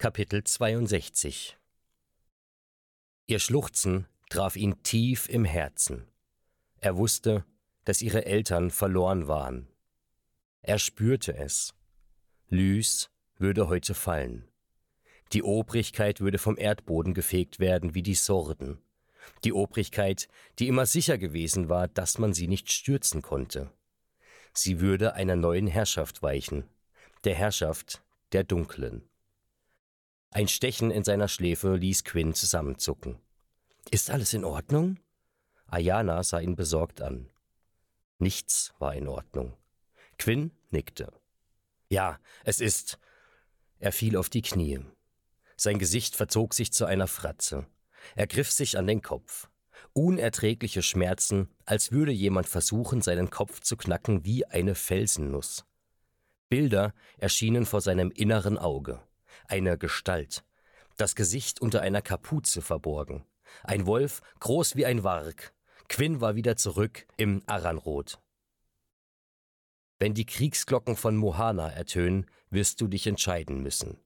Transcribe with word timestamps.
Kapitel 0.00 0.44
62 0.44 1.58
Ihr 3.26 3.40
Schluchzen 3.40 4.06
traf 4.30 4.54
ihn 4.54 4.80
tief 4.84 5.28
im 5.28 5.44
Herzen. 5.44 6.06
Er 6.80 6.96
wusste, 6.96 7.44
dass 7.84 8.00
ihre 8.00 8.24
Eltern 8.24 8.70
verloren 8.70 9.26
waren. 9.26 9.66
Er 10.62 10.78
spürte 10.78 11.36
es. 11.36 11.74
Lys 12.48 13.10
würde 13.38 13.66
heute 13.66 13.92
fallen. 13.92 14.46
Die 15.32 15.42
Obrigkeit 15.42 16.20
würde 16.20 16.38
vom 16.38 16.56
Erdboden 16.56 17.12
gefegt 17.12 17.58
werden 17.58 17.96
wie 17.96 18.04
die 18.04 18.14
Sorden. 18.14 18.78
Die 19.42 19.52
Obrigkeit, 19.52 20.28
die 20.60 20.68
immer 20.68 20.86
sicher 20.86 21.18
gewesen 21.18 21.68
war, 21.68 21.88
dass 21.88 22.18
man 22.18 22.34
sie 22.34 22.46
nicht 22.46 22.70
stürzen 22.70 23.20
konnte. 23.20 23.72
Sie 24.52 24.78
würde 24.78 25.14
einer 25.14 25.34
neuen 25.34 25.66
Herrschaft 25.66 26.22
weichen, 26.22 26.68
der 27.24 27.34
Herrschaft 27.34 28.00
der 28.30 28.44
Dunklen. 28.44 29.07
Ein 30.30 30.48
Stechen 30.48 30.90
in 30.90 31.04
seiner 31.04 31.28
Schläfe 31.28 31.74
ließ 31.76 32.04
Quinn 32.04 32.34
zusammenzucken. 32.34 33.18
Ist 33.90 34.10
alles 34.10 34.34
in 34.34 34.44
Ordnung? 34.44 34.98
Ayana 35.66 36.22
sah 36.22 36.38
ihn 36.38 36.54
besorgt 36.54 37.00
an. 37.00 37.30
Nichts 38.18 38.74
war 38.78 38.94
in 38.94 39.08
Ordnung. 39.08 39.56
Quinn 40.18 40.50
nickte. 40.70 41.12
Ja, 41.88 42.18
es 42.44 42.60
ist. 42.60 42.98
Er 43.78 43.92
fiel 43.92 44.16
auf 44.16 44.28
die 44.28 44.42
Knie. 44.42 44.80
Sein 45.56 45.78
Gesicht 45.78 46.14
verzog 46.14 46.52
sich 46.52 46.72
zu 46.72 46.84
einer 46.84 47.06
Fratze. 47.06 47.66
Er 48.14 48.26
griff 48.26 48.50
sich 48.50 48.76
an 48.76 48.86
den 48.86 49.00
Kopf. 49.00 49.48
Unerträgliche 49.94 50.82
Schmerzen, 50.82 51.48
als 51.64 51.90
würde 51.90 52.12
jemand 52.12 52.46
versuchen, 52.48 53.00
seinen 53.00 53.30
Kopf 53.30 53.60
zu 53.60 53.76
knacken 53.76 54.24
wie 54.24 54.44
eine 54.44 54.74
Felsennuss. 54.74 55.64
Bilder 56.48 56.92
erschienen 57.16 57.64
vor 57.64 57.80
seinem 57.80 58.10
inneren 58.10 58.58
Auge 58.58 59.02
eine 59.46 59.78
Gestalt, 59.78 60.44
das 60.96 61.14
Gesicht 61.14 61.60
unter 61.60 61.80
einer 61.82 62.02
Kapuze 62.02 62.62
verborgen. 62.62 63.24
Ein 63.62 63.86
Wolf, 63.86 64.20
groß 64.40 64.76
wie 64.76 64.86
ein 64.86 65.04
Warg. 65.04 65.52
Quinn 65.88 66.20
war 66.20 66.34
wieder 66.34 66.56
zurück 66.56 67.06
im 67.16 67.42
Aranrot. 67.46 68.18
Wenn 69.98 70.14
die 70.14 70.26
Kriegsglocken 70.26 70.96
von 70.96 71.16
Mohana 71.16 71.70
ertönen, 71.70 72.26
wirst 72.50 72.80
du 72.80 72.88
dich 72.88 73.06
entscheiden 73.06 73.62
müssen. 73.62 73.98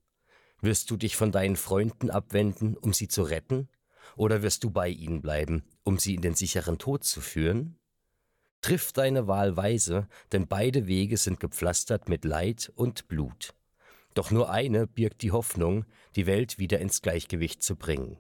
Wirst 0.60 0.91
du 0.91 0.97
dich 0.97 1.16
von 1.16 1.33
deinen 1.33 1.56
Freunden 1.56 2.10
abwenden, 2.10 2.77
um 2.77 2.92
sie 2.92 3.08
zu 3.08 3.25
retten? 3.25 3.69
Oder 4.16 4.42
wirst 4.42 4.64
du 4.64 4.70
bei 4.70 4.88
ihnen 4.88 5.20
bleiben, 5.20 5.64
um 5.83 5.98
sie 5.98 6.14
in 6.14 6.22
den 6.22 6.34
sicheren 6.34 6.78
Tod 6.78 7.05
zu 7.05 7.20
führen? 7.20 7.78
Triff 8.62 8.92
deine 8.92 9.27
Wahl 9.27 9.56
weise, 9.56 10.08
denn 10.30 10.47
beide 10.47 10.86
Wege 10.86 11.16
sind 11.16 11.41
gepflastert 11.41 12.08
mit 12.08 12.25
Leid 12.25 12.72
und 12.77 13.08
Blut. 13.08 13.55
Doch 14.14 14.30
nur 14.30 14.50
eine 14.50 14.86
birgt 14.86 15.22
die 15.22 15.32
Hoffnung, 15.32 15.84
die 16.16 16.27
Welt 16.27 16.58
wieder 16.58 16.78
ins 16.80 17.02
Gleichgewicht 17.02 17.62
zu 17.62 17.77
bringen. 17.77 18.19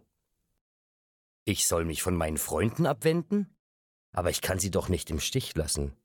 Ich 1.44 1.66
soll 1.66 1.84
mich 1.84 2.02
von 2.02 2.16
meinen 2.16 2.38
Freunden 2.38 2.86
abwenden? 2.86 3.54
Aber 4.12 4.30
ich 4.30 4.42
kann 4.42 4.58
sie 4.58 4.70
doch 4.70 4.88
nicht 4.88 5.10
im 5.10 5.20
Stich 5.20 5.54
lassen. 5.54 5.96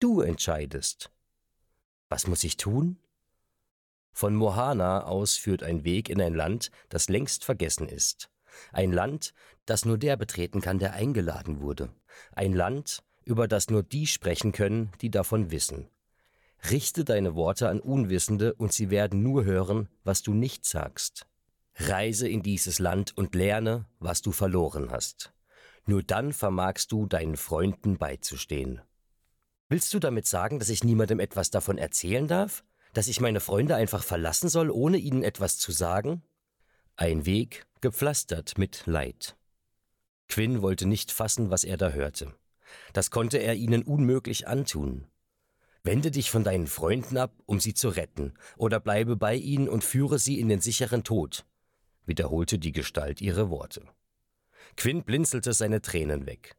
Du 0.00 0.20
entscheidest. 0.20 1.12
Was 2.08 2.26
muss 2.26 2.42
ich 2.44 2.56
tun? 2.56 2.98
Von 4.12 4.34
Mohana 4.34 5.04
aus 5.04 5.36
führt 5.36 5.62
ein 5.62 5.84
Weg 5.84 6.08
in 6.08 6.20
ein 6.20 6.34
Land, 6.34 6.70
das 6.88 7.08
längst 7.08 7.44
vergessen 7.44 7.88
ist. 7.88 8.30
Ein 8.72 8.92
Land, 8.92 9.32
das 9.66 9.84
nur 9.84 9.98
der 9.98 10.16
betreten 10.16 10.60
kann, 10.60 10.78
der 10.78 10.94
eingeladen 10.94 11.60
wurde. 11.60 11.94
Ein 12.32 12.52
Land, 12.52 13.04
über 13.24 13.46
das 13.46 13.70
nur 13.70 13.82
die 13.82 14.06
sprechen 14.06 14.52
können, 14.52 14.90
die 15.00 15.10
davon 15.10 15.50
wissen. 15.50 15.88
Richte 16.68 17.04
deine 17.04 17.34
Worte 17.34 17.68
an 17.68 17.80
Unwissende, 17.80 18.54
und 18.54 18.72
sie 18.72 18.90
werden 18.90 19.22
nur 19.22 19.44
hören, 19.44 19.88
was 20.04 20.22
du 20.22 20.34
nicht 20.34 20.64
sagst. 20.64 21.26
Reise 21.74 22.28
in 22.28 22.42
dieses 22.42 22.78
Land 22.78 23.16
und 23.16 23.34
lerne, 23.34 23.86
was 23.98 24.20
du 24.20 24.32
verloren 24.32 24.90
hast. 24.90 25.32
Nur 25.86 26.02
dann 26.02 26.32
vermagst 26.32 26.92
du 26.92 27.06
deinen 27.06 27.36
Freunden 27.36 27.96
beizustehen. 27.96 28.82
Willst 29.68 29.94
du 29.94 29.98
damit 29.98 30.26
sagen, 30.26 30.58
dass 30.58 30.68
ich 30.68 30.84
niemandem 30.84 31.20
etwas 31.20 31.50
davon 31.50 31.78
erzählen 31.78 32.28
darf? 32.28 32.64
Dass 32.92 33.06
ich 33.06 33.20
meine 33.20 33.40
Freunde 33.40 33.76
einfach 33.76 34.02
verlassen 34.02 34.48
soll, 34.48 34.68
ohne 34.68 34.98
ihnen 34.98 35.22
etwas 35.22 35.58
zu 35.58 35.72
sagen? 35.72 36.22
Ein 36.96 37.24
Weg, 37.24 37.66
gepflastert 37.80 38.58
mit 38.58 38.82
Leid. 38.86 39.36
Quinn 40.28 40.60
wollte 40.60 40.86
nicht 40.86 41.12
fassen, 41.12 41.50
was 41.50 41.64
er 41.64 41.76
da 41.76 41.90
hörte. 41.90 42.34
Das 42.92 43.10
konnte 43.10 43.38
er 43.38 43.54
ihnen 43.54 43.82
unmöglich 43.82 44.46
antun. 44.46 45.06
Wende 45.82 46.10
dich 46.10 46.30
von 46.30 46.44
deinen 46.44 46.66
Freunden 46.66 47.16
ab, 47.16 47.32
um 47.46 47.58
sie 47.58 47.74
zu 47.74 47.88
retten, 47.88 48.34
oder 48.56 48.80
bleibe 48.80 49.16
bei 49.16 49.34
ihnen 49.34 49.68
und 49.68 49.82
führe 49.82 50.18
sie 50.18 50.38
in 50.38 50.48
den 50.48 50.60
sicheren 50.60 51.04
Tod, 51.04 51.46
wiederholte 52.04 52.58
die 52.58 52.72
Gestalt 52.72 53.20
ihre 53.20 53.48
Worte. 53.48 53.84
Quinn 54.76 55.04
blinzelte 55.04 55.52
seine 55.54 55.80
Tränen 55.80 56.26
weg. 56.26 56.56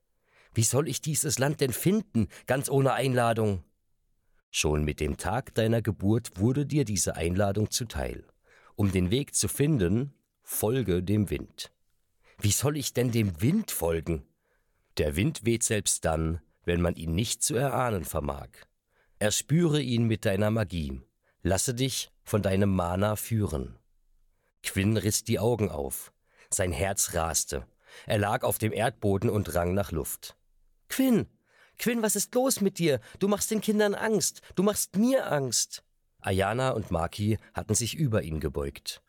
Wie 0.54 0.64
soll 0.64 0.88
ich 0.88 1.02
dieses 1.02 1.40
Land 1.40 1.62
denn 1.62 1.72
finden, 1.72 2.28
ganz 2.46 2.70
ohne 2.70 2.94
Einladung? 2.94 3.64
Schon 4.50 4.84
mit 4.84 5.00
dem 5.00 5.18
Tag 5.18 5.54
deiner 5.56 5.82
Geburt 5.82 6.38
wurde 6.38 6.66
dir 6.66 6.84
diese 6.84 7.16
Einladung 7.16 7.72
zuteil. 7.72 8.26
Um 8.76 8.92
den 8.92 9.12
Weg 9.12 9.34
zu 9.34 9.48
finden, 9.48 10.14
folge 10.44 11.04
dem 11.04 11.30
Wind. 11.30 11.72
Wie 12.40 12.52
soll 12.52 12.76
ich 12.76 12.94
denn 12.94 13.12
dem 13.12 13.40
Wind 13.42 13.72
folgen? 13.72 14.24
Der 14.98 15.16
Wind 15.16 15.46
weht 15.46 15.64
selbst 15.64 16.04
dann, 16.04 16.42
wenn 16.66 16.82
man 16.82 16.96
ihn 16.96 17.16
nicht 17.16 17.44
zu 17.44 17.56
erahnen 17.56 18.04
vermag. 18.04 18.50
Erspüre 19.22 19.80
ihn 19.80 20.06
mit 20.06 20.26
deiner 20.26 20.50
Magie. 20.50 21.00
Lasse 21.44 21.76
dich 21.76 22.12
von 22.24 22.42
deinem 22.42 22.76
Mana 22.76 23.16
führen. 23.16 23.78
Quinn 24.64 24.98
riss 24.98 25.24
die 25.24 25.38
Augen 25.38 25.70
auf. 25.70 26.12
Sein 26.50 26.72
Herz 26.72 27.14
raste. 27.14 27.68
Er 28.08 28.18
lag 28.18 28.42
auf 28.42 28.58
dem 28.58 28.74
Erdboden 28.74 29.30
und 29.30 29.54
rang 29.54 29.76
nach 29.76 29.92
Luft. 29.92 30.36
Quinn! 30.90 31.28
Quinn, 31.78 32.02
was 32.02 32.16
ist 32.16 32.34
los 32.34 32.62
mit 32.62 32.80
dir? 32.80 33.00
Du 33.20 33.28
machst 33.28 33.52
den 33.52 33.62
Kindern 33.62 33.94
Angst. 33.94 34.42
Du 34.56 34.64
machst 34.64 34.96
mir 34.96 35.32
Angst. 35.32 35.84
Ayana 36.22 36.72
und 36.72 36.90
Maki 36.90 37.38
hatten 37.54 37.76
sich 37.76 37.94
über 37.94 38.24
ihn 38.24 38.40
gebeugt. 38.40 39.04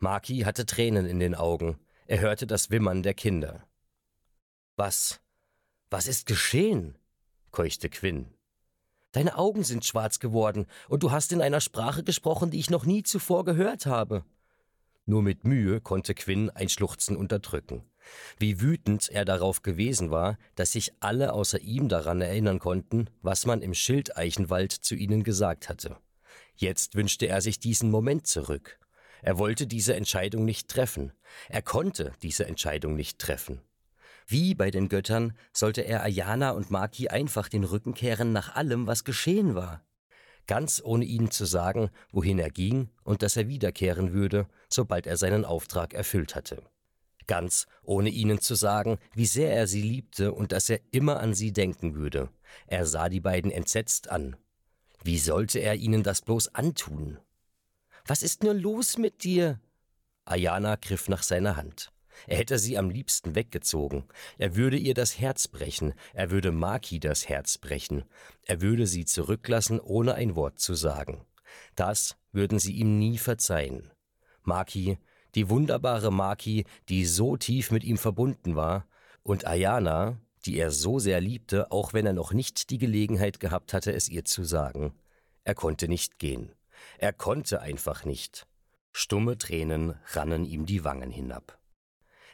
Maki 0.00 0.40
hatte 0.40 0.66
Tränen 0.66 1.06
in 1.06 1.20
den 1.20 1.36
Augen. 1.36 1.78
Er 2.08 2.18
hörte 2.18 2.48
das 2.48 2.70
Wimmern 2.70 3.04
der 3.04 3.14
Kinder. 3.14 3.64
Was? 4.74 5.20
Was 5.88 6.08
ist 6.08 6.26
geschehen? 6.26 6.98
keuchte 7.52 7.88
Quinn. 7.90 8.34
Deine 9.12 9.36
Augen 9.36 9.62
sind 9.62 9.84
schwarz 9.84 10.18
geworden, 10.18 10.66
und 10.88 11.02
du 11.02 11.10
hast 11.10 11.32
in 11.32 11.42
einer 11.42 11.60
Sprache 11.60 12.02
gesprochen, 12.02 12.50
die 12.50 12.58
ich 12.58 12.70
noch 12.70 12.86
nie 12.86 13.02
zuvor 13.02 13.44
gehört 13.44 13.86
habe. 13.86 14.24
Nur 15.04 15.22
mit 15.22 15.44
Mühe 15.44 15.80
konnte 15.80 16.14
Quinn 16.14 16.48
ein 16.50 16.68
Schluchzen 16.68 17.16
unterdrücken. 17.16 17.84
Wie 18.38 18.60
wütend 18.60 19.08
er 19.10 19.24
darauf 19.24 19.62
gewesen 19.62 20.10
war, 20.10 20.38
dass 20.54 20.72
sich 20.72 20.92
alle 21.00 21.32
außer 21.32 21.60
ihm 21.60 21.88
daran 21.88 22.20
erinnern 22.20 22.58
konnten, 22.58 23.08
was 23.20 23.46
man 23.46 23.62
im 23.62 23.74
Schildeichenwald 23.74 24.72
zu 24.72 24.94
ihnen 24.94 25.22
gesagt 25.22 25.68
hatte. 25.68 25.96
Jetzt 26.56 26.94
wünschte 26.94 27.26
er 27.26 27.40
sich 27.40 27.58
diesen 27.58 27.90
Moment 27.90 28.26
zurück. 28.26 28.78
Er 29.22 29.38
wollte 29.38 29.66
diese 29.66 29.94
Entscheidung 29.94 30.44
nicht 30.44 30.68
treffen. 30.68 31.12
Er 31.48 31.62
konnte 31.62 32.12
diese 32.22 32.46
Entscheidung 32.46 32.96
nicht 32.96 33.18
treffen. 33.18 33.60
Wie 34.32 34.54
bei 34.54 34.70
den 34.70 34.88
Göttern 34.88 35.34
sollte 35.52 35.82
er 35.82 36.02
Ayana 36.02 36.52
und 36.52 36.70
Maki 36.70 37.08
einfach 37.08 37.50
den 37.50 37.64
Rücken 37.64 37.92
kehren 37.92 38.32
nach 38.32 38.54
allem, 38.54 38.86
was 38.86 39.04
geschehen 39.04 39.54
war. 39.54 39.84
Ganz 40.46 40.80
ohne 40.82 41.04
ihnen 41.04 41.30
zu 41.30 41.44
sagen, 41.44 41.90
wohin 42.12 42.38
er 42.38 42.48
ging 42.48 42.88
und 43.04 43.20
dass 43.20 43.36
er 43.36 43.48
wiederkehren 43.48 44.14
würde, 44.14 44.46
sobald 44.70 45.06
er 45.06 45.18
seinen 45.18 45.44
Auftrag 45.44 45.92
erfüllt 45.92 46.34
hatte. 46.34 46.62
Ganz 47.26 47.66
ohne 47.82 48.08
ihnen 48.08 48.40
zu 48.40 48.54
sagen, 48.54 48.96
wie 49.12 49.26
sehr 49.26 49.54
er 49.54 49.66
sie 49.66 49.82
liebte 49.82 50.32
und 50.32 50.52
dass 50.52 50.70
er 50.70 50.80
immer 50.92 51.20
an 51.20 51.34
sie 51.34 51.52
denken 51.52 51.94
würde. 51.94 52.30
Er 52.66 52.86
sah 52.86 53.10
die 53.10 53.20
beiden 53.20 53.50
entsetzt 53.50 54.08
an. 54.08 54.36
Wie 55.04 55.18
sollte 55.18 55.58
er 55.58 55.74
ihnen 55.74 56.02
das 56.02 56.22
bloß 56.22 56.54
antun? 56.54 57.18
Was 58.06 58.22
ist 58.22 58.42
nur 58.42 58.54
los 58.54 58.96
mit 58.96 59.24
dir? 59.24 59.60
Ayana 60.24 60.76
griff 60.76 61.10
nach 61.10 61.22
seiner 61.22 61.56
Hand. 61.58 61.91
Er 62.26 62.38
hätte 62.38 62.58
sie 62.58 62.78
am 62.78 62.90
liebsten 62.90 63.34
weggezogen. 63.34 64.04
Er 64.38 64.56
würde 64.56 64.76
ihr 64.76 64.94
das 64.94 65.18
Herz 65.18 65.48
brechen, 65.48 65.94
er 66.12 66.30
würde 66.30 66.52
Maki 66.52 67.00
das 67.00 67.28
Herz 67.28 67.58
brechen, 67.58 68.04
er 68.44 68.60
würde 68.60 68.86
sie 68.86 69.04
zurücklassen, 69.04 69.80
ohne 69.80 70.14
ein 70.14 70.36
Wort 70.36 70.58
zu 70.58 70.74
sagen. 70.74 71.24
Das 71.76 72.16
würden 72.32 72.58
sie 72.58 72.72
ihm 72.72 72.98
nie 72.98 73.18
verzeihen. 73.18 73.90
Maki, 74.42 74.98
die 75.34 75.48
wunderbare 75.48 76.12
Maki, 76.12 76.64
die 76.88 77.04
so 77.04 77.36
tief 77.36 77.70
mit 77.70 77.84
ihm 77.84 77.98
verbunden 77.98 78.56
war, 78.56 78.86
und 79.22 79.46
Ayana, 79.46 80.18
die 80.44 80.58
er 80.58 80.70
so 80.70 80.98
sehr 80.98 81.20
liebte, 81.20 81.70
auch 81.70 81.92
wenn 81.92 82.06
er 82.06 82.12
noch 82.12 82.32
nicht 82.32 82.70
die 82.70 82.78
Gelegenheit 82.78 83.40
gehabt 83.40 83.72
hatte, 83.72 83.92
es 83.92 84.08
ihr 84.08 84.24
zu 84.24 84.42
sagen. 84.44 84.94
Er 85.44 85.54
konnte 85.54 85.88
nicht 85.88 86.18
gehen. 86.18 86.52
Er 86.98 87.12
konnte 87.12 87.60
einfach 87.60 88.04
nicht. 88.04 88.46
Stumme 88.92 89.38
Tränen 89.38 89.94
rannen 90.12 90.44
ihm 90.44 90.66
die 90.66 90.84
Wangen 90.84 91.10
hinab. 91.10 91.58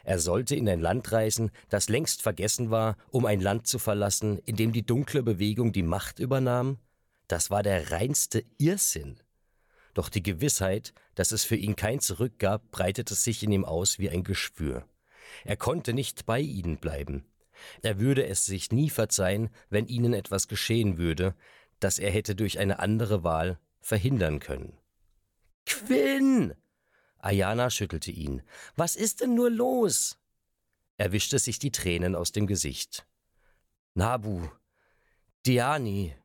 Er 0.03 0.19
sollte 0.19 0.55
in 0.55 0.67
ein 0.69 0.81
Land 0.81 1.11
reisen, 1.11 1.51
das 1.69 1.89
längst 1.89 2.21
vergessen 2.21 2.71
war, 2.71 2.97
um 3.11 3.25
ein 3.25 3.41
Land 3.41 3.67
zu 3.67 3.79
verlassen, 3.79 4.39
in 4.45 4.55
dem 4.55 4.71
die 4.71 4.85
dunkle 4.85 5.23
Bewegung 5.23 5.71
die 5.71 5.83
Macht 5.83 6.19
übernahm? 6.19 6.79
Das 7.27 7.51
war 7.51 7.63
der 7.63 7.91
reinste 7.91 8.43
Irrsinn. 8.57 9.19
doch 9.93 10.09
die 10.09 10.23
Gewissheit, 10.23 10.93
dass 11.15 11.31
es 11.31 11.43
für 11.43 11.57
ihn 11.57 11.75
kein 11.75 11.99
Zurück 11.99 12.39
gab, 12.39 12.71
breitete 12.71 13.15
sich 13.15 13.43
in 13.43 13.51
ihm 13.51 13.65
aus 13.65 13.99
wie 13.99 14.09
ein 14.09 14.23
Geschwür. 14.23 14.85
Er 15.43 15.57
konnte 15.57 15.93
nicht 15.93 16.25
bei 16.25 16.39
ihnen 16.39 16.77
bleiben. 16.77 17.25
Er 17.81 17.99
würde 17.99 18.25
es 18.25 18.45
sich 18.45 18.71
nie 18.71 18.89
verzeihen, 18.89 19.49
wenn 19.69 19.87
ihnen 19.87 20.13
etwas 20.13 20.47
geschehen 20.47 20.97
würde, 20.97 21.35
das 21.79 21.99
er 21.99 22.11
hätte 22.11 22.35
durch 22.35 22.59
eine 22.59 22.79
andere 22.79 23.23
Wahl 23.23 23.59
verhindern 23.81 24.39
können. 24.39 24.77
Quinn! 25.65 26.53
Ayana 27.19 27.69
schüttelte 27.69 28.11
ihn. 28.11 28.41
Was 28.75 28.95
ist 28.95 29.21
denn 29.21 29.35
nur 29.35 29.49
los? 29.49 30.17
Er 30.97 31.11
wischte 31.11 31.39
sich 31.39 31.59
die 31.59 31.71
Tränen 31.71 32.15
aus 32.15 32.31
dem 32.31 32.47
Gesicht. 32.47 33.05
Nabu, 33.93 34.47
Diani. 35.45 36.15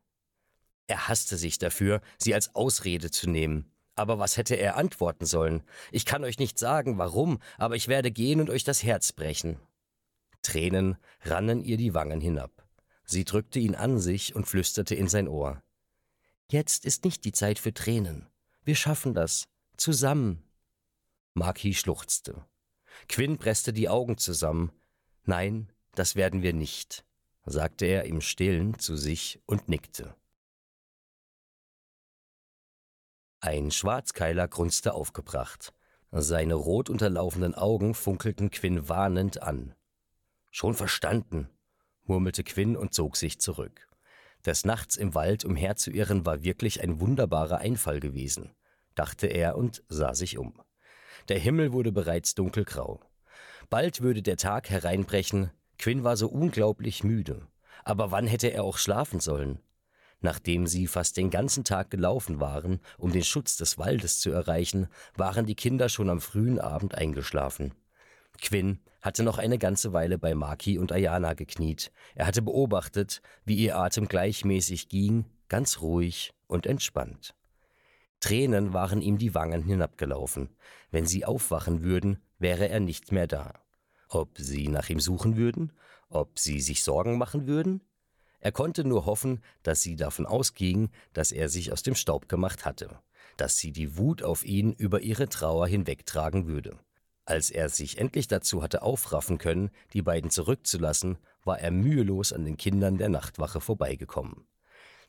Er 0.87 1.07
hasste 1.07 1.37
sich 1.37 1.57
dafür, 1.57 2.01
sie 2.17 2.33
als 2.33 2.53
Ausrede 2.55 3.09
zu 3.09 3.29
nehmen. 3.29 3.71
Aber 3.95 4.19
was 4.19 4.35
hätte 4.35 4.55
er 4.55 4.75
antworten 4.75 5.25
sollen? 5.25 5.63
Ich 5.91 6.05
kann 6.05 6.23
euch 6.23 6.37
nicht 6.37 6.59
sagen, 6.59 6.97
warum, 6.97 7.39
aber 7.57 7.75
ich 7.75 7.87
werde 7.87 8.11
gehen 8.11 8.41
und 8.41 8.49
euch 8.49 8.63
das 8.63 8.83
Herz 8.83 9.13
brechen. 9.13 9.59
Tränen 10.41 10.97
rannen 11.21 11.63
ihr 11.63 11.77
die 11.77 11.93
Wangen 11.93 12.19
hinab. 12.19 12.51
Sie 13.05 13.23
drückte 13.23 13.59
ihn 13.59 13.75
an 13.75 13.99
sich 13.99 14.35
und 14.35 14.47
flüsterte 14.47 14.95
in 14.95 15.07
sein 15.07 15.27
Ohr. 15.27 15.63
Jetzt 16.51 16.85
ist 16.85 17.05
nicht 17.05 17.23
die 17.25 17.31
Zeit 17.31 17.57
für 17.57 17.73
Tränen. 17.73 18.27
Wir 18.63 18.75
schaffen 18.75 19.13
das. 19.13 19.47
Zusammen. 19.77 20.43
Maki 21.37 21.73
schluchzte. 21.73 22.45
Quinn 23.09 23.37
presste 23.37 23.73
die 23.73 23.89
Augen 23.89 24.17
zusammen. 24.17 24.71
Nein, 25.25 25.69
das 25.93 26.15
werden 26.15 26.41
wir 26.41 26.53
nicht, 26.53 27.05
sagte 27.45 27.85
er 27.85 28.05
im 28.05 28.21
stillen 28.21 28.79
zu 28.79 28.95
sich 28.95 29.41
und 29.45 29.67
nickte. 29.67 30.15
Ein 33.41 33.69
Schwarzkeiler 33.69 34.47
grunzte 34.47 34.93
aufgebracht. 34.93 35.73
Seine 36.09 36.53
rot 36.53 36.89
unterlaufenden 36.89 37.53
Augen 37.53 37.95
funkelten 37.95 38.49
Quinn 38.49 38.87
warnend 38.87 39.43
an. 39.43 39.75
Schon 40.51 40.73
verstanden, 40.73 41.49
murmelte 42.05 42.45
Quinn 42.45 42.77
und 42.77 42.93
zog 42.93 43.17
sich 43.17 43.41
zurück. 43.41 43.89
Des 44.45 44.63
Nachts 44.63 44.95
im 44.95 45.13
Wald 45.15 45.43
umherzuirren 45.43 46.25
war 46.25 46.43
wirklich 46.43 46.81
ein 46.81 47.01
wunderbarer 47.01 47.57
Einfall 47.57 47.99
gewesen, 47.99 48.55
dachte 48.95 49.27
er 49.27 49.57
und 49.57 49.83
sah 49.89 50.13
sich 50.13 50.37
um. 50.37 50.61
Der 51.29 51.39
Himmel 51.39 51.73
wurde 51.73 51.91
bereits 51.91 52.35
dunkelgrau. 52.35 52.99
Bald 53.69 54.01
würde 54.01 54.21
der 54.21 54.37
Tag 54.37 54.69
hereinbrechen, 54.69 55.51
Quinn 55.77 56.03
war 56.03 56.17
so 56.17 56.27
unglaublich 56.27 57.03
müde. 57.03 57.47
Aber 57.83 58.11
wann 58.11 58.27
hätte 58.27 58.47
er 58.47 58.63
auch 58.63 58.77
schlafen 58.77 59.19
sollen? 59.19 59.59
Nachdem 60.21 60.65
sie 60.65 60.87
fast 60.87 61.17
den 61.17 61.29
ganzen 61.29 61.63
Tag 61.63 61.91
gelaufen 61.91 62.39
waren, 62.39 62.79
um 62.97 63.11
den 63.11 63.23
Schutz 63.23 63.57
des 63.57 63.77
Waldes 63.77 64.19
zu 64.19 64.31
erreichen, 64.31 64.87
waren 65.15 65.45
die 65.45 65.55
Kinder 65.55 65.89
schon 65.89 66.09
am 66.09 66.21
frühen 66.21 66.59
Abend 66.59 66.95
eingeschlafen. 66.95 67.73
Quinn 68.41 68.79
hatte 69.01 69.23
noch 69.23 69.37
eine 69.37 69.57
ganze 69.57 69.93
Weile 69.93 70.17
bei 70.17 70.33
Maki 70.33 70.79
und 70.79 70.91
Ayana 70.91 71.33
gekniet. 71.33 71.91
Er 72.15 72.25
hatte 72.25 72.41
beobachtet, 72.41 73.21
wie 73.45 73.55
ihr 73.55 73.77
Atem 73.77 74.07
gleichmäßig 74.07 74.89
ging, 74.89 75.25
ganz 75.47 75.81
ruhig 75.81 76.33
und 76.47 76.65
entspannt. 76.65 77.35
Tränen 78.19 78.73
waren 78.73 79.01
ihm 79.01 79.17
die 79.17 79.35
Wangen 79.35 79.63
hinabgelaufen. 79.63 80.49
Wenn 80.91 81.05
sie 81.05 81.25
aufwachen 81.25 81.83
würden, 81.83 82.19
wäre 82.39 82.69
er 82.69 82.79
nicht 82.79 83.11
mehr 83.11 83.27
da. 83.27 83.53
Ob 84.09 84.37
sie 84.37 84.67
nach 84.67 84.89
ihm 84.89 84.99
suchen 84.99 85.35
würden? 85.37 85.71
Ob 86.09 86.39
sie 86.39 86.61
sich 86.61 86.83
Sorgen 86.83 87.17
machen 87.17 87.47
würden? 87.47 87.81
Er 88.39 88.51
konnte 88.51 88.83
nur 88.83 89.05
hoffen, 89.05 89.41
dass 89.63 89.81
sie 89.81 89.95
davon 89.95 90.25
ausgingen, 90.25 90.89
dass 91.13 91.31
er 91.31 91.49
sich 91.49 91.71
aus 91.71 91.83
dem 91.83 91.95
Staub 91.95 92.29
gemacht 92.29 92.65
hatte, 92.65 92.99
dass 93.37 93.57
sie 93.57 93.71
die 93.71 93.97
Wut 93.97 94.21
auf 94.21 94.45
ihn 94.45 94.73
über 94.73 95.01
ihre 95.01 95.27
Trauer 95.29 95.67
hinwegtragen 95.67 96.47
würde. 96.47 96.77
Als 97.25 97.49
er 97.49 97.69
sich 97.69 97.97
endlich 97.97 98.27
dazu 98.27 98.61
hatte 98.61 98.83
aufraffen 98.83 99.39
können, 99.39 99.71
die 99.93 100.03
beiden 100.03 100.29
zurückzulassen, 100.29 101.17
war 101.43 101.59
er 101.59 101.71
mühelos 101.71 102.33
an 102.33 102.45
den 102.45 102.55
Kindern 102.55 102.97
der 102.97 103.09
Nachtwache 103.09 103.61
vorbeigekommen. 103.61 104.45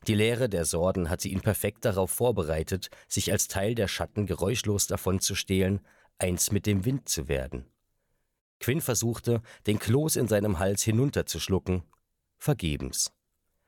Die 0.05 0.13
Lehre 0.13 0.49
der 0.49 0.65
Sorden 0.65 1.09
hatte 1.09 1.27
ihn 1.27 1.41
perfekt 1.41 1.85
darauf 1.85 2.11
vorbereitet, 2.11 2.89
sich 3.07 3.31
als 3.31 3.47
Teil 3.47 3.75
der 3.75 3.87
Schatten 3.87 4.25
geräuschlos 4.25 4.87
davon 4.87 5.19
zu 5.19 5.35
stehlen, 5.35 5.81
eins 6.19 6.51
mit 6.51 6.65
dem 6.65 6.85
Wind 6.85 7.09
zu 7.09 7.27
werden. 7.27 7.65
Quinn 8.59 8.81
versuchte, 8.81 9.41
den 9.65 9.79
Kloß 9.79 10.15
in 10.15 10.27
seinem 10.27 10.59
Hals 10.59 10.83
hinunterzuschlucken. 10.83 11.83
Vergebens. 12.37 13.11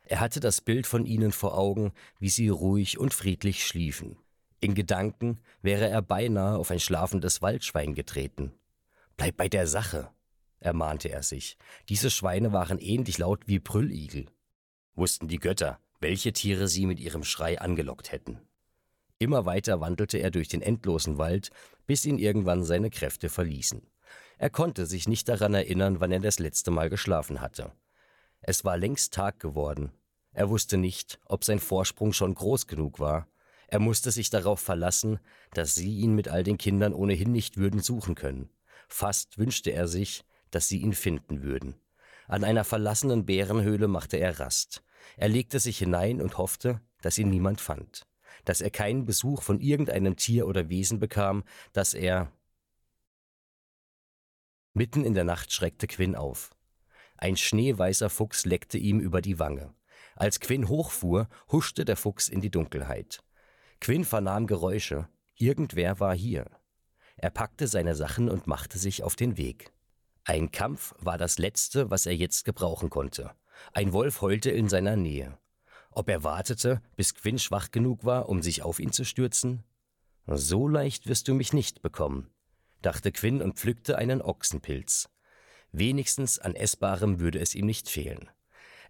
Er 0.05 0.19
hatte 0.19 0.39
das 0.39 0.61
Bild 0.61 0.87
von 0.87 1.05
ihnen 1.05 1.31
vor 1.31 1.57
Augen, 1.57 1.93
wie 2.19 2.29
sie 2.29 2.49
ruhig 2.49 2.97
und 2.97 3.13
friedlich 3.13 3.65
schliefen. 3.65 4.17
In 4.59 4.75
Gedanken 4.75 5.39
wäre 5.61 5.87
er 5.87 6.01
beinahe 6.01 6.57
auf 6.57 6.71
ein 6.71 6.79
schlafendes 6.79 7.41
Waldschwein 7.41 7.93
getreten. 7.93 8.53
Bleib 9.15 9.37
bei 9.37 9.47
der 9.47 9.67
Sache, 9.67 10.11
ermahnte 10.59 11.09
er 11.09 11.23
sich. 11.23 11.57
Diese 11.87 12.09
Schweine 12.09 12.51
waren 12.51 12.79
ähnlich 12.79 13.17
laut 13.19 13.47
wie 13.47 13.59
Brülligel. 13.59 14.25
Wussten 14.95 15.27
die 15.27 15.39
Götter, 15.39 15.79
welche 15.99 16.33
Tiere 16.33 16.67
sie 16.67 16.85
mit 16.85 16.99
ihrem 16.99 17.23
Schrei 17.23 17.59
angelockt 17.59 18.11
hätten. 18.11 18.39
Immer 19.17 19.45
weiter 19.45 19.81
wandelte 19.81 20.17
er 20.17 20.31
durch 20.31 20.47
den 20.47 20.61
endlosen 20.61 21.17
Wald, 21.17 21.51
bis 21.85 22.05
ihn 22.05 22.17
irgendwann 22.17 22.63
seine 22.63 22.89
Kräfte 22.89 23.29
verließen. 23.29 23.81
Er 24.37 24.49
konnte 24.49 24.85
sich 24.85 25.07
nicht 25.07 25.27
daran 25.27 25.53
erinnern, 25.53 25.99
wann 25.99 26.11
er 26.11 26.21
das 26.21 26.39
letzte 26.39 26.71
Mal 26.71 26.89
geschlafen 26.89 27.41
hatte. 27.41 27.73
Es 28.39 28.63
war 28.63 28.77
längst 28.77 29.13
Tag 29.13 29.39
geworden. 29.39 29.91
Er 30.31 30.49
wusste 30.49 30.77
nicht, 30.77 31.19
ob 31.25 31.43
sein 31.43 31.59
Vorsprung 31.59 32.13
schon 32.13 32.33
groß 32.33 32.67
genug 32.67 32.99
war. 32.99 33.27
Er 33.67 33.79
musste 33.79 34.11
sich 34.11 34.29
darauf 34.29 34.61
verlassen, 34.61 35.19
dass 35.53 35.75
sie 35.75 35.97
ihn 35.97 36.15
mit 36.15 36.29
all 36.29 36.43
den 36.43 36.57
Kindern 36.57 36.93
ohnehin 36.93 37.33
nicht 37.33 37.57
würden 37.57 37.81
suchen 37.81 38.15
können. 38.15 38.49
Fast 38.87 39.37
wünschte 39.37 39.71
er 39.71 39.87
sich, 39.87 40.23
dass 40.49 40.69
sie 40.69 40.79
ihn 40.79 40.93
finden 40.93 41.43
würden. 41.43 41.75
An 42.27 42.43
einer 42.43 42.63
verlassenen 42.63 43.25
Bärenhöhle 43.25 43.87
machte 43.87 44.17
er 44.17 44.39
Rast. 44.39 44.83
Er 45.17 45.29
legte 45.29 45.59
sich 45.59 45.77
hinein 45.77 46.21
und 46.21 46.37
hoffte, 46.37 46.81
dass 47.01 47.17
ihn 47.17 47.29
niemand 47.29 47.61
fand, 47.61 48.07
dass 48.45 48.61
er 48.61 48.69
keinen 48.69 49.05
Besuch 49.05 49.41
von 49.41 49.59
irgendeinem 49.59 50.15
Tier 50.15 50.47
oder 50.47 50.69
Wesen 50.69 50.99
bekam, 50.99 51.43
dass 51.73 51.93
er. 51.93 52.31
Mitten 54.73 55.03
in 55.03 55.13
der 55.13 55.23
Nacht 55.23 55.51
schreckte 55.51 55.87
Quinn 55.87 56.15
auf. 56.15 56.51
Ein 57.17 57.35
schneeweißer 57.35 58.09
Fuchs 58.09 58.45
leckte 58.45 58.77
ihm 58.77 58.99
über 58.99 59.21
die 59.21 59.39
Wange. 59.39 59.73
Als 60.15 60.39
Quinn 60.39 60.67
hochfuhr, 60.67 61.27
huschte 61.51 61.85
der 61.85 61.97
Fuchs 61.97 62.29
in 62.29 62.41
die 62.41 62.51
Dunkelheit. 62.51 63.23
Quinn 63.81 64.05
vernahm 64.05 64.47
Geräusche. 64.47 65.07
Irgendwer 65.35 65.99
war 65.99 66.15
hier. 66.15 66.45
Er 67.17 67.29
packte 67.29 67.67
seine 67.67 67.95
Sachen 67.95 68.29
und 68.29 68.47
machte 68.47 68.77
sich 68.77 69.03
auf 69.03 69.15
den 69.15 69.37
Weg. 69.37 69.73
Ein 70.23 70.51
Kampf 70.51 70.93
war 70.99 71.17
das 71.17 71.37
Letzte, 71.37 71.89
was 71.89 72.05
er 72.05 72.15
jetzt 72.15 72.45
gebrauchen 72.45 72.89
konnte. 72.89 73.31
Ein 73.73 73.93
Wolf 73.93 74.21
heulte 74.21 74.51
in 74.51 74.69
seiner 74.69 74.95
Nähe. 74.95 75.37
Ob 75.91 76.09
er 76.09 76.23
wartete, 76.23 76.81
bis 76.95 77.15
Quinn 77.15 77.39
schwach 77.39 77.71
genug 77.71 78.05
war, 78.05 78.29
um 78.29 78.41
sich 78.41 78.61
auf 78.61 78.79
ihn 78.79 78.91
zu 78.91 79.03
stürzen? 79.03 79.63
So 80.27 80.67
leicht 80.67 81.07
wirst 81.07 81.27
du 81.27 81.33
mich 81.33 81.53
nicht 81.53 81.81
bekommen, 81.81 82.29
dachte 82.81 83.11
Quinn 83.11 83.41
und 83.41 83.57
pflückte 83.57 83.97
einen 83.97 84.21
Ochsenpilz. 84.21 85.09
Wenigstens 85.71 86.39
an 86.39 86.55
Essbarem 86.55 87.19
würde 87.19 87.39
es 87.39 87.55
ihm 87.55 87.65
nicht 87.65 87.89
fehlen. 87.89 88.29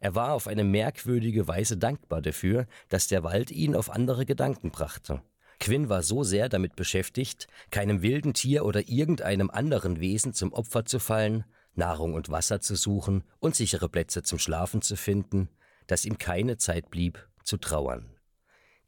Er 0.01 0.15
war 0.15 0.33
auf 0.33 0.47
eine 0.47 0.63
merkwürdige 0.63 1.47
Weise 1.47 1.77
dankbar 1.77 2.21
dafür, 2.21 2.67
dass 2.87 3.07
der 3.07 3.23
Wald 3.23 3.51
ihn 3.51 3.75
auf 3.75 3.89
andere 3.89 4.25
Gedanken 4.25 4.71
brachte. 4.71 5.21
Quinn 5.59 5.89
war 5.89 6.03
so 6.03 6.23
sehr 6.23 6.47
damit 6.47 6.77
beschäftigt, 6.77 7.47
keinem 7.69 8.01
wilden 8.01 8.33
Tier 8.33 8.63
oder 8.63 8.87
irgendeinem 8.87 9.49
anderen 9.49 9.99
Wesen 9.99 10.33
zum 10.33 10.53
Opfer 10.53 10.85
zu 10.85 10.99
fallen, 10.99 11.43
Nahrung 11.79 12.13
und 12.13 12.29
Wasser 12.29 12.61
zu 12.61 12.75
suchen 12.75 13.23
und 13.39 13.55
sichere 13.55 13.89
Plätze 13.89 14.21
zum 14.21 14.37
Schlafen 14.37 14.83
zu 14.83 14.95
finden, 14.95 15.49
dass 15.87 16.05
ihm 16.05 16.19
keine 16.19 16.57
Zeit 16.57 16.91
blieb, 16.91 17.27
zu 17.43 17.57
trauern. 17.57 18.15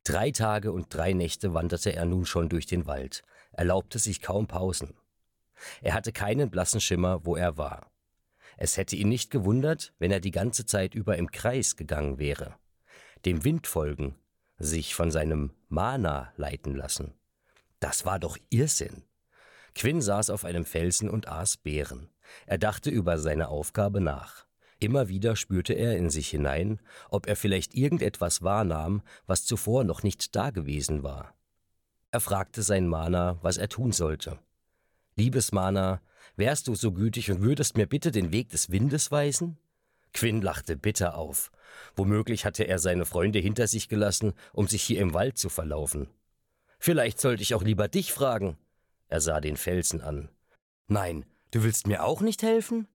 Drei 0.03 0.29
Tage 0.31 0.71
und 0.71 0.93
drei 0.93 1.13
Nächte 1.13 1.55
wanderte 1.55 1.95
er 1.95 2.05
nun 2.05 2.25
schon 2.25 2.49
durch 2.49 2.67
den 2.67 2.85
Wald, 2.85 3.23
erlaubte 3.51 3.97
sich 3.97 4.21
kaum 4.21 4.47
Pausen. 4.47 4.93
Er 5.81 5.93
hatte 5.93 6.11
keinen 6.11 6.51
blassen 6.51 6.81
Schimmer, 6.81 7.25
wo 7.25 7.35
er 7.35 7.57
war. 7.57 7.91
Es 8.57 8.77
hätte 8.77 8.95
ihn 8.95 9.09
nicht 9.09 9.31
gewundert, 9.31 9.93
wenn 9.97 10.11
er 10.11 10.19
die 10.19 10.31
ganze 10.31 10.65
Zeit 10.65 10.93
über 10.93 11.17
im 11.17 11.31
Kreis 11.31 11.75
gegangen 11.75 12.19
wäre. 12.19 12.55
Dem 13.25 13.43
Wind 13.43 13.67
folgen, 13.67 14.15
sich 14.57 14.95
von 14.95 15.11
seinem 15.11 15.53
Mana 15.69 16.31
leiten 16.35 16.75
lassen. 16.75 17.13
Das 17.79 18.05
war 18.05 18.19
doch 18.19 18.37
Irrsinn. 18.49 19.03
Quinn 19.73 20.01
saß 20.01 20.29
auf 20.29 20.45
einem 20.45 20.65
Felsen 20.65 21.09
und 21.09 21.27
aß 21.27 21.57
Beeren. 21.57 22.09
Er 22.45 22.57
dachte 22.57 22.89
über 22.89 23.17
seine 23.17 23.49
Aufgabe 23.49 24.01
nach. 24.01 24.45
Immer 24.79 25.09
wieder 25.09 25.35
spürte 25.35 25.73
er 25.73 25.95
in 25.95 26.09
sich 26.09 26.29
hinein, 26.29 26.81
ob 27.09 27.27
er 27.27 27.35
vielleicht 27.35 27.75
irgendetwas 27.75 28.41
wahrnahm, 28.41 29.03
was 29.27 29.45
zuvor 29.45 29.83
noch 29.83 30.01
nicht 30.01 30.35
dagewesen 30.35 31.03
war. 31.03 31.35
Er 32.09 32.19
fragte 32.19 32.63
sein 32.63 32.87
Mana, 32.87 33.37
was 33.41 33.57
er 33.57 33.69
tun 33.69 33.91
sollte. 33.91 34.39
Liebes 35.15 35.51
Mana, 35.51 36.01
wärst 36.35 36.67
du 36.67 36.75
so 36.75 36.91
gütig 36.91 37.29
und 37.29 37.41
würdest 37.41 37.77
mir 37.77 37.85
bitte 37.85 38.11
den 38.11 38.31
Weg 38.31 38.49
des 38.49 38.71
Windes 38.71 39.11
weisen? 39.11 39.57
Quinn 40.13 40.41
lachte 40.41 40.75
bitter 40.75 41.15
auf. 41.15 41.51
Womöglich 41.95 42.43
hatte 42.43 42.63
er 42.63 42.79
seine 42.79 43.05
Freunde 43.05 43.39
hinter 43.39 43.67
sich 43.67 43.87
gelassen, 43.87 44.33
um 44.51 44.67
sich 44.67 44.83
hier 44.83 44.99
im 44.99 45.13
Wald 45.13 45.37
zu 45.37 45.49
verlaufen. 45.49 46.07
Vielleicht 46.79 47.21
sollte 47.21 47.43
ich 47.43 47.53
auch 47.53 47.63
lieber 47.63 47.87
dich 47.87 48.11
fragen. 48.11 48.57
Er 49.07 49.21
sah 49.21 49.39
den 49.39 49.57
Felsen 49.57 50.01
an. 50.01 50.29
Nein, 50.87 51.25
du 51.51 51.63
willst 51.63 51.87
mir 51.87 52.03
auch 52.03 52.21
nicht 52.21 52.43
helfen? 52.43 52.87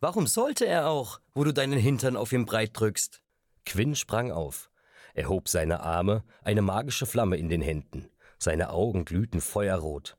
Warum 0.00 0.26
sollte 0.26 0.66
er 0.66 0.88
auch, 0.88 1.20
wo 1.34 1.44
du 1.44 1.52
deinen 1.52 1.78
Hintern 1.78 2.16
auf 2.16 2.32
ihm 2.32 2.44
breit 2.44 2.70
drückst? 2.74 3.22
Quinn 3.64 3.94
sprang 3.94 4.32
auf. 4.32 4.70
Er 5.14 5.28
hob 5.28 5.48
seine 5.48 5.80
Arme, 5.80 6.24
eine 6.42 6.62
magische 6.62 7.06
Flamme 7.06 7.36
in 7.36 7.48
den 7.48 7.62
Händen. 7.62 8.08
Seine 8.38 8.70
Augen 8.70 9.04
glühten 9.04 9.40
feuerrot. 9.40 10.16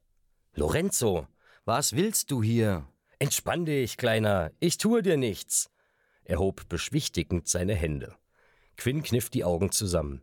Lorenzo, 0.53 1.27
was 1.65 1.95
willst 1.95 2.31
du 2.31 2.43
hier? 2.43 2.87
Entspann 3.19 3.65
dich, 3.65 3.97
Kleiner, 3.97 4.51
ich 4.59 4.77
tue 4.77 5.01
dir 5.01 5.17
nichts. 5.17 5.69
Er 6.23 6.39
hob 6.39 6.69
beschwichtigend 6.69 7.47
seine 7.47 7.75
Hände. 7.75 8.15
Quinn 8.77 9.03
kniff 9.03 9.29
die 9.29 9.43
Augen 9.43 9.71
zusammen. 9.71 10.21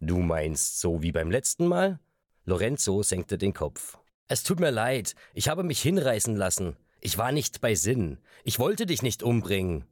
Du 0.00 0.18
meinst 0.18 0.80
so 0.80 1.02
wie 1.02 1.12
beim 1.12 1.30
letzten 1.30 1.66
Mal? 1.66 2.00
Lorenzo 2.44 3.02
senkte 3.02 3.38
den 3.38 3.52
Kopf. 3.52 3.98
Es 4.28 4.42
tut 4.42 4.60
mir 4.60 4.70
leid, 4.70 5.14
ich 5.34 5.48
habe 5.48 5.62
mich 5.62 5.82
hinreißen 5.82 6.36
lassen. 6.36 6.76
Ich 7.04 7.18
war 7.18 7.32
nicht 7.32 7.60
bei 7.60 7.74
Sinn. 7.74 8.18
Ich 8.44 8.60
wollte 8.60 8.86
dich 8.86 9.02
nicht 9.02 9.24
umbringen. 9.24 9.86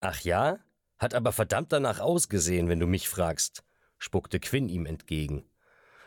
Ach 0.00 0.20
ja? 0.20 0.60
Hat 0.96 1.12
aber 1.12 1.32
verdammt 1.32 1.72
danach 1.72 1.98
ausgesehen, 1.98 2.68
wenn 2.68 2.78
du 2.78 2.86
mich 2.86 3.08
fragst, 3.08 3.64
spuckte 3.98 4.38
Quinn 4.38 4.68
ihm 4.68 4.86
entgegen. 4.86 5.44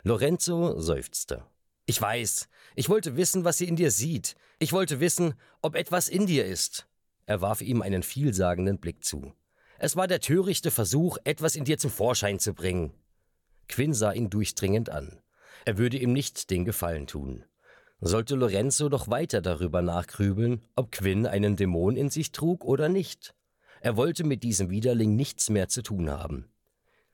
Lorenzo 0.04 0.80
seufzte. 0.80 1.44
Ich 1.86 2.02
weiß, 2.02 2.48
ich 2.76 2.88
wollte 2.88 3.18
wissen, 3.18 3.44
was 3.44 3.58
sie 3.58 3.68
in 3.68 3.76
dir 3.76 3.92
sieht. 3.92 4.38
Ich 4.58 4.72
wollte 4.72 5.02
wissen, 5.02 5.34
ob 5.62 5.76
etwas 5.76 6.08
in 6.08 6.28
dir 6.28 6.46
ist. 6.46 6.88
Er 7.26 7.42
warf 7.42 7.62
ihm 7.62 7.82
einen 7.82 8.02
vielsagenden 8.02 8.80
Blick 8.80 9.04
zu. 9.04 9.34
Es 9.80 9.98
war 9.98 10.08
der 10.08 10.22
törichte 10.22 10.72
Versuch, 10.72 11.18
etwas 11.26 11.58
in 11.58 11.66
dir 11.66 11.78
zum 11.78 11.92
Vorschein 11.92 12.40
zu 12.40 12.54
bringen. 12.54 12.94
Quinn 13.68 13.94
sah 13.94 14.14
ihn 14.14 14.30
durchdringend 14.30 14.90
an. 14.90 15.22
Er 15.66 15.78
würde 15.78 15.98
ihm 15.98 16.14
nicht 16.14 16.52
den 16.52 16.64
Gefallen 16.64 17.06
tun 17.06 17.44
sollte 18.02 18.36
Lorenzo 18.36 18.90
doch 18.90 19.08
weiter 19.08 19.42
darüber 19.42 19.82
nachgrübeln, 19.82 20.62
ob 20.76 20.92
Quinn 20.92 21.26
einen 21.28 21.56
Dämon 21.56 21.96
in 21.96 22.10
sich 22.10 22.32
trug 22.32 22.66
oder 22.66 22.90
nicht. 22.90 23.34
Er 23.80 23.96
wollte 23.96 24.24
mit 24.24 24.44
diesem 24.44 24.70
Widerling 24.70 25.16
nichts 25.16 25.50
mehr 25.50 25.70
zu 25.70 25.82
tun 25.82 26.10
haben. 26.10 26.52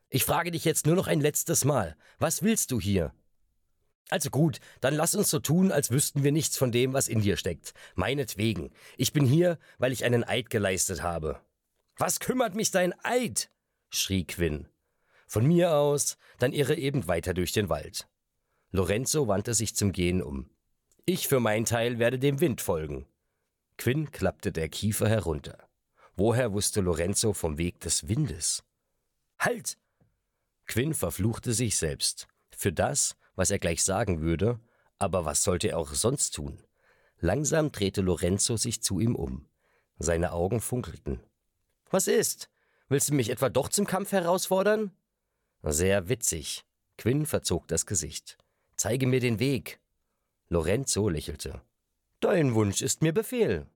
Ich 0.09 0.23
frage 0.23 0.51
dich 0.51 0.63
jetzt 0.63 0.85
nur 0.85 0.95
noch 0.95 1.07
ein 1.07 1.19
letztes 1.19 1.65
Mal, 1.65 1.97
was 2.17 2.41
willst 2.41 2.71
du 2.71 2.79
hier? 2.79 3.13
Also 4.09 4.29
gut, 4.29 4.59
dann 4.79 4.95
lass 4.95 5.15
uns 5.15 5.29
so 5.29 5.39
tun, 5.39 5.71
als 5.71 5.91
wüssten 5.91 6.23
wir 6.23 6.31
nichts 6.31 6.57
von 6.57 6.71
dem, 6.71 6.93
was 6.93 7.09
in 7.09 7.21
dir 7.21 7.35
steckt. 7.35 7.73
Meinetwegen. 7.95 8.71
Ich 8.95 9.11
bin 9.11 9.25
hier, 9.25 9.59
weil 9.79 9.91
ich 9.91 10.05
einen 10.05 10.23
Eid 10.23 10.49
geleistet 10.49 11.03
habe. 11.03 11.41
Was 11.97 12.21
kümmert 12.21 12.55
mich 12.55 12.71
dein 12.71 12.93
Eid? 13.03 13.49
schrie 13.89 14.25
Quinn. 14.25 14.69
Von 15.27 15.45
mir 15.45 15.73
aus, 15.73 16.17
dann 16.39 16.53
irre 16.53 16.75
eben 16.75 17.07
weiter 17.07 17.33
durch 17.33 17.51
den 17.51 17.67
Wald. 17.67 18.07
Lorenzo 18.71 19.27
wandte 19.27 19.53
sich 19.53 19.75
zum 19.75 19.91
Gehen 19.91 20.21
um. 20.21 20.49
Ich 21.09 21.29
für 21.29 21.39
meinen 21.39 21.63
Teil 21.63 21.99
werde 21.99 22.19
dem 22.19 22.41
Wind 22.41 22.59
folgen. 22.59 23.07
Quinn 23.77 24.11
klappte 24.11 24.51
der 24.51 24.67
Kiefer 24.67 25.07
herunter. 25.07 25.69
Woher 26.17 26.51
wusste 26.51 26.81
Lorenzo 26.81 27.31
vom 27.31 27.57
Weg 27.57 27.79
des 27.79 28.09
Windes? 28.09 28.65
Halt! 29.39 29.77
Quinn 30.65 30.93
verfluchte 30.93 31.53
sich 31.53 31.77
selbst. 31.77 32.27
Für 32.51 32.73
das, 32.73 33.15
was 33.35 33.51
er 33.51 33.57
gleich 33.57 33.85
sagen 33.85 34.19
würde, 34.19 34.59
aber 34.99 35.23
was 35.23 35.45
sollte 35.45 35.69
er 35.69 35.77
auch 35.77 35.93
sonst 35.93 36.31
tun? 36.31 36.61
Langsam 37.19 37.71
drehte 37.71 38.01
Lorenzo 38.01 38.57
sich 38.57 38.81
zu 38.83 38.99
ihm 38.99 39.15
um. 39.15 39.47
Seine 39.99 40.33
Augen 40.33 40.59
funkelten. 40.59 41.21
Was 41.89 42.09
ist? 42.09 42.49
Willst 42.89 43.11
du 43.11 43.13
mich 43.13 43.29
etwa 43.29 43.47
doch 43.47 43.69
zum 43.69 43.87
Kampf 43.87 44.11
herausfordern? 44.11 44.91
Sehr 45.63 46.09
witzig. 46.09 46.65
Quinn 46.97 47.25
verzog 47.25 47.65
das 47.69 47.85
Gesicht. 47.85 48.37
Zeige 48.75 49.07
mir 49.07 49.21
den 49.21 49.39
Weg. 49.39 49.79
Lorenzo 50.49 51.09
lächelte. 51.09 51.61
Dein 52.19 52.55
Wunsch 52.55 52.81
ist 52.81 53.01
mir 53.01 53.13
Befehl. 53.13 53.67